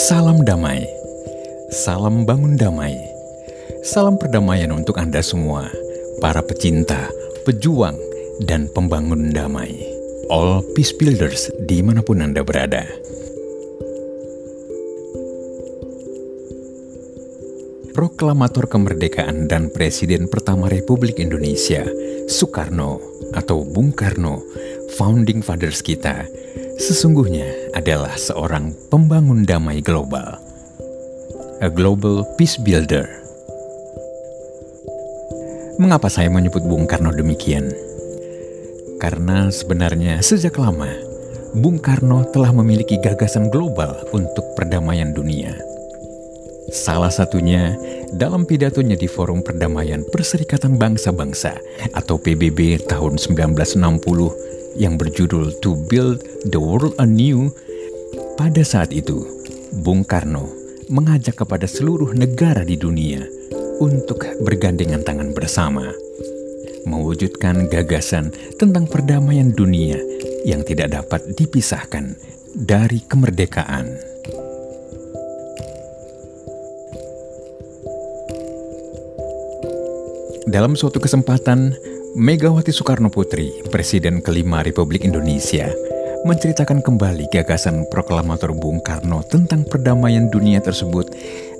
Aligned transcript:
Salam 0.00 0.48
damai, 0.48 0.80
salam 1.68 2.24
bangun 2.24 2.56
damai, 2.56 2.96
salam 3.84 4.16
perdamaian 4.16 4.72
untuk 4.72 4.96
Anda 4.96 5.20
semua, 5.20 5.68
para 6.24 6.40
pecinta, 6.40 7.12
pejuang, 7.44 8.00
dan 8.48 8.72
pembangun 8.72 9.28
damai. 9.28 9.76
All 10.32 10.64
Peace 10.72 10.96
Builders 10.96 11.52
di 11.68 11.84
mana 11.84 12.00
pun 12.00 12.24
Anda 12.24 12.40
berada. 12.40 12.88
Proklamator 17.92 18.72
kemerdekaan 18.72 19.52
dan 19.52 19.68
Presiden 19.68 20.32
pertama 20.32 20.72
Republik 20.72 21.20
Indonesia, 21.20 21.84
Soekarno 22.24 23.04
atau 23.36 23.68
Bung 23.68 23.92
Karno, 23.92 24.40
founding 24.96 25.44
fathers 25.44 25.84
kita, 25.84 26.24
sesungguhnya 26.80 27.76
adalah 27.76 28.16
seorang 28.16 28.72
pembangun 28.88 29.44
damai 29.44 29.84
global. 29.84 30.40
A 31.60 31.68
global 31.68 32.24
peace 32.40 32.56
builder. 32.56 33.04
Mengapa 35.76 36.08
saya 36.08 36.32
menyebut 36.32 36.64
Bung 36.64 36.88
Karno 36.88 37.12
demikian? 37.12 37.68
Karena 38.96 39.52
sebenarnya 39.52 40.24
sejak 40.24 40.56
lama, 40.56 40.88
Bung 41.52 41.76
Karno 41.76 42.24
telah 42.32 42.52
memiliki 42.56 42.96
gagasan 42.96 43.52
global 43.52 44.00
untuk 44.16 44.44
perdamaian 44.56 45.12
dunia 45.12 45.52
Salah 46.70 47.10
satunya 47.10 47.74
dalam 48.14 48.46
pidatonya 48.46 48.94
di 48.94 49.10
Forum 49.10 49.42
Perdamaian 49.42 50.06
Perserikatan 50.06 50.78
Bangsa-Bangsa 50.78 51.58
atau 51.98 52.14
PBB 52.14 52.86
tahun 52.86 53.18
1960 53.18 53.74
yang 54.76 54.98
berjudul 54.98 55.58
To 55.62 55.78
Build 55.88 56.22
the 56.50 56.60
World 56.60 56.98
Anew. 56.98 57.50
Pada 58.36 58.64
saat 58.64 58.90
itu, 58.90 59.26
Bung 59.84 60.02
Karno 60.06 60.48
mengajak 60.90 61.42
kepada 61.44 61.70
seluruh 61.70 62.12
negara 62.12 62.66
di 62.66 62.74
dunia 62.74 63.22
untuk 63.78 64.26
bergandengan 64.42 65.06
tangan 65.06 65.30
bersama 65.32 65.88
mewujudkan 66.88 67.68
gagasan 67.68 68.32
tentang 68.56 68.88
perdamaian 68.88 69.52
dunia 69.52 70.00
yang 70.46 70.64
tidak 70.64 70.96
dapat 70.96 71.20
dipisahkan 71.36 72.16
dari 72.56 73.04
kemerdekaan. 73.04 74.10
Dalam 80.50 80.74
suatu 80.74 80.98
kesempatan, 80.98 81.78
Megawati 82.10 82.74
Soekarno 82.74 83.06
Putri, 83.06 83.54
Presiden 83.70 84.18
kelima 84.18 84.66
Republik 84.66 85.06
Indonesia, 85.06 85.70
menceritakan 86.26 86.82
kembali 86.82 87.30
gagasan 87.30 87.86
proklamator 87.86 88.50
Bung 88.50 88.82
Karno 88.82 89.22
tentang 89.22 89.62
perdamaian 89.62 90.26
dunia 90.26 90.58
tersebut 90.58 91.06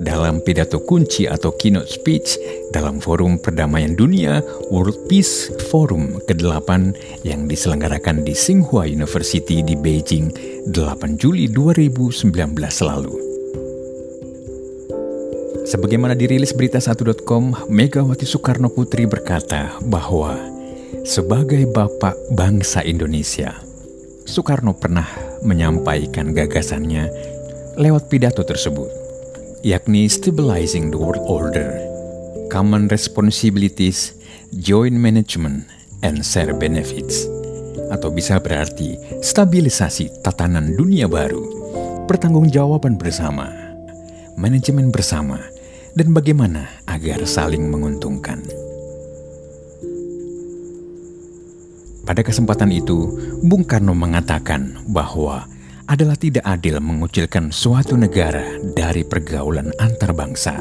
dalam 0.02 0.42
pidato 0.42 0.82
kunci 0.82 1.30
atau 1.30 1.54
keynote 1.54 1.86
speech 1.86 2.34
dalam 2.74 2.98
Forum 2.98 3.38
Perdamaian 3.38 3.94
Dunia 3.94 4.42
World 4.74 5.06
Peace 5.06 5.54
Forum 5.70 6.18
ke-8 6.26 6.98
yang 7.22 7.46
diselenggarakan 7.46 8.26
di 8.26 8.34
Tsinghua 8.34 8.90
University 8.90 9.62
di 9.62 9.78
Beijing 9.78 10.34
8 10.66 10.74
Juli 11.14 11.46
2019 11.46 12.26
lalu. 12.82 13.29
Sebagaimana 15.70 16.18
dirilis 16.18 16.50
berita1.com, 16.50 17.70
Megawati 17.70 18.26
Soekarno 18.26 18.74
Putri 18.74 19.06
berkata 19.06 19.78
bahwa 19.86 20.34
sebagai 21.06 21.62
bapak 21.70 22.18
bangsa 22.34 22.82
Indonesia, 22.82 23.54
Soekarno 24.26 24.74
pernah 24.74 25.06
menyampaikan 25.46 26.34
gagasannya 26.34 27.06
lewat 27.78 28.10
pidato 28.10 28.42
tersebut, 28.42 28.90
yakni 29.62 30.10
Stabilizing 30.10 30.90
the 30.90 30.98
World 30.98 31.22
Order, 31.30 31.78
Common 32.50 32.90
Responsibilities, 32.90 34.18
Joint 34.50 34.98
Management, 34.98 35.70
and 36.02 36.26
Share 36.26 36.50
Benefits, 36.50 37.30
atau 37.94 38.10
bisa 38.10 38.42
berarti 38.42 38.98
stabilisasi 39.22 40.18
tatanan 40.26 40.74
dunia 40.74 41.06
baru, 41.06 41.46
pertanggungjawaban 42.10 42.98
bersama, 42.98 43.54
manajemen 44.34 44.90
bersama, 44.90 45.38
dan 45.94 46.14
bagaimana 46.14 46.70
agar 46.86 47.26
saling 47.26 47.66
menguntungkan. 47.66 48.42
Pada 52.06 52.26
kesempatan 52.26 52.74
itu, 52.74 53.06
Bung 53.46 53.62
Karno 53.62 53.94
mengatakan 53.94 54.82
bahwa 54.90 55.46
adalah 55.86 56.18
tidak 56.18 56.42
adil 56.42 56.82
mengucilkan 56.82 57.54
suatu 57.54 57.94
negara 57.94 58.42
dari 58.74 59.06
pergaulan 59.06 59.70
antar 59.78 60.14
bangsa. 60.14 60.58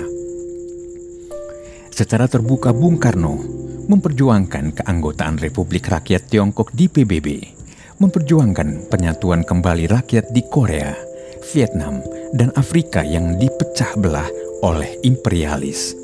Secara 1.90 2.30
terbuka 2.30 2.70
Bung 2.70 3.02
Karno 3.02 3.38
memperjuangkan 3.90 4.78
keanggotaan 4.82 5.42
Republik 5.42 5.90
Rakyat 5.90 6.30
Tiongkok 6.30 6.70
di 6.70 6.86
PBB, 6.86 7.42
memperjuangkan 7.98 8.86
penyatuan 8.90 9.42
kembali 9.42 9.90
rakyat 9.90 10.30
di 10.30 10.46
Korea, 10.46 10.94
Vietnam, 11.50 12.02
dan 12.30 12.54
Afrika 12.54 13.02
yang 13.02 13.42
dipecah 13.42 13.98
belah 13.98 14.30
oleh 14.59 15.00
imperialis, 15.08 15.96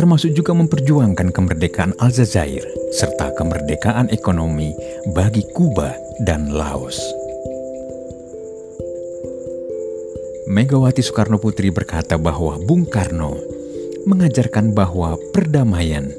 termasuk 0.00 0.32
juga 0.32 0.56
memperjuangkan 0.56 1.28
kemerdekaan 1.32 1.92
Aljazair 2.00 2.64
serta 2.92 3.32
kemerdekaan 3.36 4.08
ekonomi 4.08 4.72
bagi 5.12 5.44
Kuba 5.52 5.92
dan 6.24 6.52
Laos. 6.52 7.00
Megawati 10.52 11.00
Soekarno 11.00 11.40
Putri 11.40 11.72
berkata 11.72 12.20
bahwa 12.20 12.60
Bung 12.60 12.84
Karno 12.84 13.32
mengajarkan 14.04 14.74
bahwa 14.76 15.16
perdamaian 15.32 16.12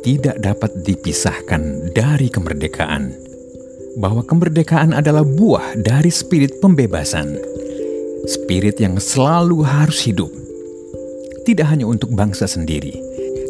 tidak 0.00 0.40
dapat 0.40 0.72
dipisahkan 0.84 1.92
dari 1.92 2.28
kemerdekaan, 2.28 3.12
bahwa 4.00 4.24
kemerdekaan 4.24 4.92
adalah 4.96 5.24
buah 5.24 5.76
dari 5.80 6.08
spirit 6.08 6.60
pembebasan, 6.60 7.36
spirit 8.24 8.80
yang 8.80 8.96
selalu 8.96 9.64
harus 9.64 10.00
hidup 10.06 10.32
tidak 11.44 11.68
hanya 11.70 11.84
untuk 11.84 12.10
bangsa 12.16 12.48
sendiri, 12.48 12.96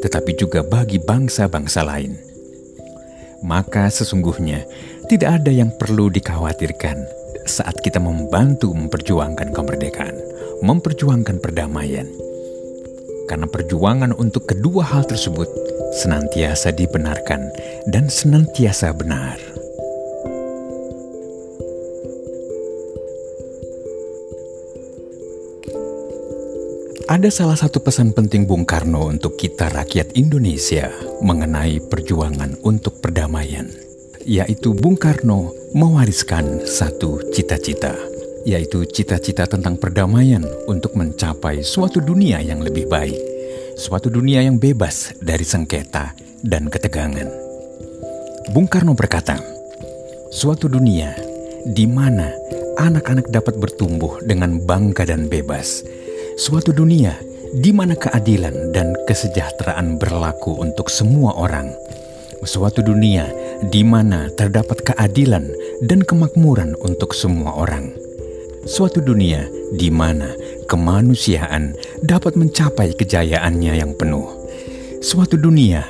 tetapi 0.03 0.35
juga 0.35 0.67
bagi 0.67 0.99
bangsa-bangsa 0.99 1.87
lain. 1.87 2.19
Maka 3.47 3.87
sesungguhnya 3.89 4.67
tidak 5.07 5.41
ada 5.41 5.53
yang 5.55 5.71
perlu 5.79 6.11
dikhawatirkan 6.11 6.99
saat 7.47 7.79
kita 7.85 8.03
membantu 8.03 8.75
memperjuangkan 8.75 9.55
kemerdekaan, 9.55 10.17
memperjuangkan 10.67 11.39
perdamaian. 11.39 12.09
Karena 13.31 13.49
perjuangan 13.49 14.13
untuk 14.17 14.51
kedua 14.51 14.85
hal 14.85 15.07
tersebut 15.09 15.49
senantiasa 15.95 16.75
dibenarkan 16.75 17.41
dan 17.89 18.11
senantiasa 18.11 18.91
benar. 18.93 19.54
Ada 27.15 27.31
salah 27.31 27.55
satu 27.55 27.79
pesan 27.79 28.11
penting 28.11 28.43
Bung 28.43 28.67
Karno 28.67 29.07
untuk 29.07 29.39
kita 29.39 29.71
rakyat 29.71 30.19
Indonesia 30.19 30.91
mengenai 31.23 31.79
perjuangan 31.79 32.59
untuk 32.67 32.99
perdamaian, 32.99 33.71
yaitu 34.27 34.75
Bung 34.75 34.99
Karno 34.99 35.55
mewariskan 35.79 36.67
satu 36.67 37.23
cita-cita, 37.31 37.95
yaitu 38.43 38.83
cita-cita 38.91 39.47
tentang 39.47 39.79
perdamaian 39.79 40.43
untuk 40.67 40.99
mencapai 40.99 41.63
suatu 41.63 42.03
dunia 42.03 42.43
yang 42.43 42.59
lebih 42.59 42.91
baik, 42.91 43.15
suatu 43.79 44.11
dunia 44.11 44.43
yang 44.43 44.59
bebas 44.59 45.15
dari 45.23 45.47
sengketa 45.47 46.19
dan 46.43 46.67
ketegangan. 46.67 47.31
Bung 48.51 48.67
Karno 48.67 48.99
berkata, 48.99 49.39
suatu 50.35 50.67
dunia 50.67 51.15
di 51.63 51.87
mana 51.87 52.27
anak-anak 52.75 53.31
dapat 53.31 53.55
bertumbuh 53.55 54.19
dengan 54.27 54.59
bangga 54.67 55.07
dan 55.07 55.31
bebas, 55.31 55.87
suatu 56.35 56.75
dunia 56.75 57.15
di 57.55 57.71
mana 57.71 57.95
keadilan 57.95 58.75
dan 58.75 58.91
kesejahteraan 59.07 60.03
berlaku 60.03 60.59
untuk 60.59 60.91
semua 60.91 61.31
orang. 61.39 61.71
Suatu 62.45 62.85
dunia 62.85 63.31
di 63.73 63.81
mana 63.87 64.29
terdapat 64.35 64.85
keadilan 64.85 65.49
dan 65.87 66.05
kemakmuran 66.05 66.77
untuk 66.83 67.17
semua 67.17 67.57
orang. 67.57 67.95
Suatu 68.69 69.01
dunia 69.01 69.49
di 69.73 69.89
mana 69.89 70.35
kemanusiaan 70.69 71.73
dapat 72.05 72.37
mencapai 72.37 72.93
kejayaannya 72.99 73.73
yang 73.81 73.97
penuh. 73.97 74.29
Suatu 75.01 75.41
dunia 75.41 75.89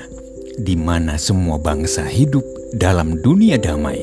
di 0.54 0.78
mana 0.78 1.18
semua 1.18 1.58
bangsa 1.58 2.06
hidup 2.06 2.46
dalam 2.70 3.18
dunia 3.18 3.58
damai 3.58 3.98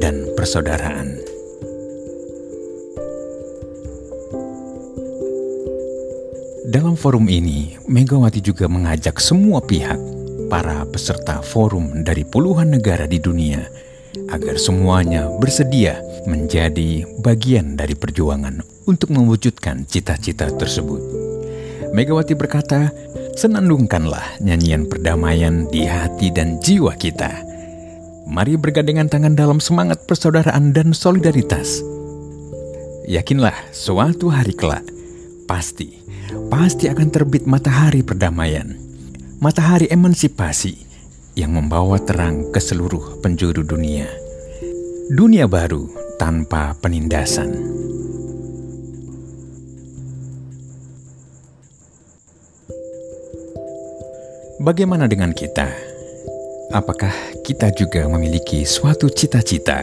dan 0.00 0.24
persaudaraan. 0.38 1.19
Dalam 6.70 6.94
forum 6.94 7.26
ini, 7.26 7.74
Megawati 7.90 8.38
juga 8.38 8.70
mengajak 8.70 9.18
semua 9.18 9.58
pihak, 9.58 9.98
para 10.46 10.86
peserta 10.86 11.42
forum 11.42 12.06
dari 12.06 12.22
puluhan 12.22 12.70
negara 12.70 13.10
di 13.10 13.18
dunia, 13.18 13.66
agar 14.30 14.54
semuanya 14.54 15.26
bersedia 15.42 15.98
menjadi 16.30 17.02
bagian 17.26 17.74
dari 17.74 17.98
perjuangan 17.98 18.62
untuk 18.86 19.10
mewujudkan 19.10 19.82
cita-cita 19.82 20.46
tersebut. 20.46 21.02
Megawati 21.90 22.38
berkata, 22.38 22.94
senandungkanlah 23.34 24.38
nyanyian 24.38 24.86
perdamaian 24.86 25.66
di 25.74 25.90
hati 25.90 26.30
dan 26.30 26.62
jiwa 26.62 26.94
kita. 26.94 27.34
Mari 28.30 28.54
bergandengan 28.54 29.10
tangan 29.10 29.34
dalam 29.34 29.58
semangat 29.58 30.06
persaudaraan 30.06 30.70
dan 30.70 30.94
solidaritas. 30.94 31.82
Yakinlah 33.10 33.58
suatu 33.74 34.30
hari 34.30 34.54
kelak, 34.54 34.86
pasti, 35.50 35.98
pasti 36.46 36.86
akan 36.86 37.10
terbit 37.10 37.42
matahari 37.42 38.06
perdamaian, 38.06 38.70
matahari 39.42 39.90
emansipasi, 39.90 40.78
yang 41.34 41.58
membawa 41.58 41.98
terang 41.98 42.54
ke 42.54 42.62
seluruh 42.62 43.18
penjuru 43.18 43.66
dunia. 43.66 44.06
Dunia 45.10 45.50
baru 45.50 45.90
tanpa 46.22 46.78
penindasan. 46.78 47.50
Bagaimana 54.62 55.10
dengan 55.10 55.34
kita? 55.34 55.66
Apakah 56.70 57.10
kita 57.42 57.74
juga 57.74 58.06
memiliki 58.06 58.62
suatu 58.62 59.10
cita-cita, 59.10 59.82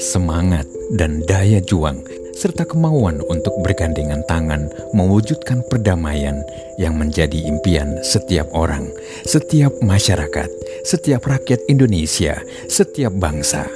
semangat, 0.00 0.64
dan 0.96 1.20
daya 1.28 1.60
juang 1.60 2.23
serta 2.34 2.66
kemauan 2.66 3.22
untuk 3.30 3.54
bergandengan 3.62 4.20
tangan 4.26 4.68
mewujudkan 4.92 5.62
perdamaian 5.70 6.42
yang 6.76 6.98
menjadi 6.98 7.38
impian 7.46 8.02
setiap 8.02 8.50
orang, 8.52 8.90
setiap 9.24 9.70
masyarakat, 9.80 10.50
setiap 10.82 11.22
rakyat 11.24 11.62
Indonesia, 11.70 12.42
setiap 12.66 13.14
bangsa. 13.16 13.70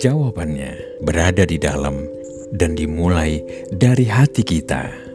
Jawabannya 0.00 1.04
berada 1.04 1.44
di 1.44 1.60
dalam 1.60 2.08
dan 2.52 2.72
dimulai 2.72 3.44
dari 3.68 4.08
hati 4.08 4.40
kita. 4.40 5.11